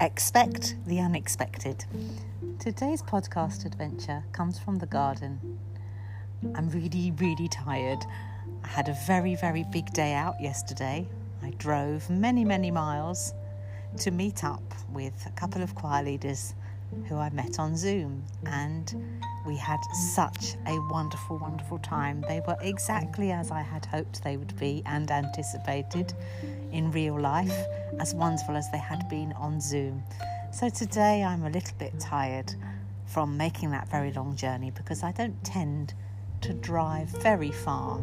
Expect 0.00 0.76
the 0.86 1.00
unexpected. 1.00 1.84
Today's 2.60 3.02
podcast 3.02 3.66
adventure 3.66 4.22
comes 4.30 4.56
from 4.56 4.78
the 4.78 4.86
garden. 4.86 5.58
I'm 6.54 6.70
really, 6.70 7.12
really 7.16 7.48
tired. 7.48 7.98
I 8.62 8.68
had 8.68 8.88
a 8.88 8.96
very, 9.08 9.34
very 9.34 9.64
big 9.72 9.92
day 9.92 10.14
out 10.14 10.40
yesterday. 10.40 11.08
I 11.42 11.50
drove 11.58 12.08
many, 12.08 12.44
many 12.44 12.70
miles 12.70 13.34
to 13.96 14.12
meet 14.12 14.44
up 14.44 14.62
with 14.92 15.26
a 15.26 15.32
couple 15.32 15.62
of 15.62 15.74
choir 15.74 16.04
leaders 16.04 16.54
who 17.08 17.16
I 17.16 17.30
met 17.30 17.58
on 17.58 17.76
Zoom, 17.76 18.22
and 18.46 18.94
we 19.48 19.56
had 19.56 19.82
such 19.94 20.56
a 20.66 20.78
wonderful, 20.90 21.38
wonderful 21.38 21.78
time. 21.78 22.22
They 22.28 22.42
were 22.46 22.58
exactly 22.60 23.32
as 23.32 23.50
I 23.50 23.62
had 23.62 23.86
hoped 23.86 24.22
they 24.22 24.36
would 24.36 24.54
be 24.60 24.82
and 24.84 25.10
anticipated 25.10 26.12
in 26.70 26.90
real 26.90 27.18
life, 27.18 27.58
as 27.98 28.14
wonderful 28.14 28.58
as 28.58 28.70
they 28.70 28.78
had 28.78 29.08
been 29.08 29.32
on 29.32 29.58
Zoom. 29.58 30.02
So 30.52 30.68
today 30.68 31.24
I'm 31.24 31.44
a 31.44 31.48
little 31.48 31.74
bit 31.78 31.98
tired 31.98 32.54
from 33.06 33.38
making 33.38 33.70
that 33.70 33.88
very 33.88 34.12
long 34.12 34.36
journey 34.36 34.70
because 34.70 35.02
I 35.02 35.12
don't 35.12 35.42
tend 35.42 35.94
to 36.42 36.52
drive 36.52 37.08
very 37.08 37.50
far, 37.50 37.98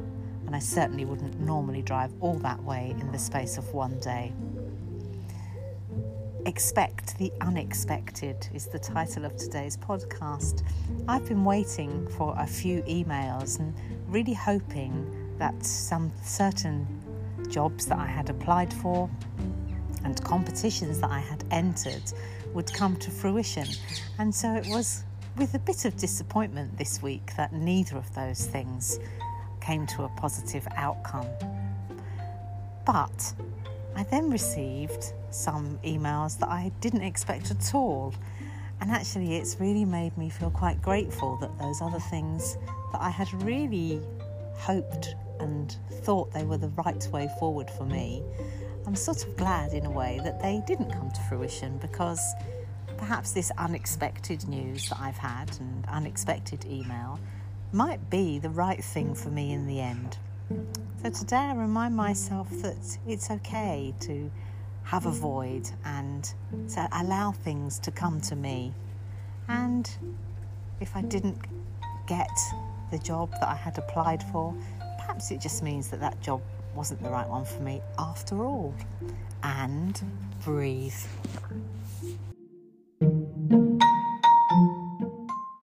and 0.47 0.55
I 0.55 0.59
certainly 0.59 1.05
wouldn't 1.05 1.39
normally 1.39 1.83
drive 1.83 2.11
all 2.21 2.39
that 2.39 2.63
way 2.63 2.95
in 2.99 3.11
the 3.11 3.19
space 3.19 3.59
of 3.59 3.71
one 3.71 3.99
day. 3.99 4.33
Expect 6.45 7.17
the 7.17 7.33
Unexpected 7.41 8.47
is 8.53 8.67
the 8.67 8.77
title 8.77 9.25
of 9.25 9.35
today's 9.35 9.75
podcast. 9.75 10.61
I've 11.07 11.27
been 11.27 11.43
waiting 11.43 12.07
for 12.09 12.35
a 12.37 12.45
few 12.45 12.83
emails 12.83 13.59
and 13.59 13.73
really 14.07 14.35
hoping 14.35 15.37
that 15.39 15.65
some 15.65 16.11
certain 16.23 16.85
jobs 17.49 17.87
that 17.87 17.97
I 17.97 18.05
had 18.05 18.29
applied 18.29 18.71
for 18.71 19.09
and 20.03 20.23
competitions 20.23 21.01
that 21.01 21.09
I 21.09 21.19
had 21.19 21.43
entered 21.49 22.13
would 22.53 22.71
come 22.71 22.95
to 22.97 23.09
fruition. 23.09 23.67
And 24.19 24.33
so 24.33 24.53
it 24.53 24.67
was 24.67 25.03
with 25.37 25.55
a 25.55 25.59
bit 25.59 25.83
of 25.85 25.97
disappointment 25.97 26.77
this 26.77 27.01
week 27.01 27.35
that 27.37 27.53
neither 27.53 27.97
of 27.97 28.13
those 28.13 28.45
things 28.45 28.99
came 29.61 29.87
to 29.87 30.03
a 30.03 30.09
positive 30.09 30.67
outcome. 30.75 31.27
But 32.85 33.33
I 33.95 34.03
then 34.03 34.29
received 34.29 35.13
some 35.31 35.79
emails 35.85 36.37
that 36.39 36.49
I 36.49 36.71
didn't 36.81 37.03
expect 37.03 37.51
at 37.51 37.73
all. 37.73 38.13
And 38.81 38.91
actually, 38.91 39.37
it's 39.37 39.57
really 39.59 39.85
made 39.85 40.17
me 40.17 40.29
feel 40.29 40.51
quite 40.51 40.81
grateful 40.81 41.37
that 41.37 41.57
those 41.57 41.81
other 41.81 41.99
things 41.99 42.57
that 42.91 43.01
I 43.01 43.09
had 43.09 43.31
really 43.41 44.01
hoped 44.55 45.15
and 45.39 45.75
thought 46.03 46.33
they 46.33 46.43
were 46.43 46.57
the 46.57 46.69
right 46.69 47.07
way 47.11 47.29
forward 47.39 47.69
for 47.69 47.85
me, 47.85 48.21
I'm 48.85 48.95
sort 48.95 49.25
of 49.25 49.37
glad 49.37 49.73
in 49.73 49.85
a 49.85 49.91
way 49.91 50.19
that 50.23 50.41
they 50.41 50.61
didn't 50.67 50.91
come 50.91 51.09
to 51.11 51.21
fruition 51.29 51.77
because 51.77 52.21
perhaps 52.97 53.31
this 53.31 53.49
unexpected 53.57 54.47
news 54.47 54.89
that 54.89 54.99
I've 54.99 55.17
had 55.17 55.57
and 55.59 55.85
unexpected 55.87 56.65
email 56.65 57.19
might 57.71 58.09
be 58.09 58.39
the 58.39 58.49
right 58.49 58.83
thing 58.83 59.15
for 59.15 59.29
me 59.29 59.53
in 59.53 59.67
the 59.67 59.79
end. 59.79 60.17
So 60.49 61.09
today 61.11 61.37
I 61.37 61.53
remind 61.55 61.95
myself 61.95 62.49
that 62.61 62.97
it's 63.07 63.31
okay 63.31 63.93
to 64.01 64.29
have 64.83 65.07
a 65.07 65.11
void 65.11 65.67
and 65.83 66.23
to 66.69 66.87
allow 66.91 67.31
things 67.31 67.79
to 67.79 67.91
come 67.91 68.21
to 68.21 68.35
me. 68.35 68.71
And 69.47 69.89
if 70.79 70.95
I 70.95 71.01
didn't 71.01 71.39
get 72.07 72.29
the 72.91 72.99
job 72.99 73.31
that 73.31 73.47
I 73.47 73.55
had 73.55 73.77
applied 73.79 74.21
for, 74.31 74.53
perhaps 74.99 75.31
it 75.31 75.41
just 75.41 75.63
means 75.63 75.89
that 75.89 75.99
that 76.01 76.21
job 76.21 76.41
wasn't 76.75 77.01
the 77.01 77.09
right 77.09 77.27
one 77.27 77.45
for 77.45 77.61
me 77.61 77.81
after 77.97 78.45
all. 78.45 78.75
And 79.41 79.99
breathe. 80.43 80.93